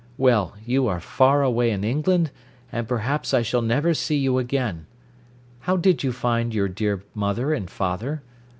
Well, 0.17 0.55
you 0.65 0.87
are 0.87 0.99
far 0.99 1.43
away 1.43 1.69
in 1.69 1.83
England, 1.83 2.31
and 2.71 2.87
perhaps 2.87 3.35
I 3.35 3.43
shall 3.43 3.61
never 3.61 3.93
see 3.93 4.17
you 4.17 4.39
again. 4.39 4.87
How 5.59 5.77
did 5.77 6.01
you 6.01 6.11
find 6.11 6.55
your 6.55 6.67
dear 6.69 7.03
mother 7.13 7.53
and 7.53 7.69
father? 7.69 8.23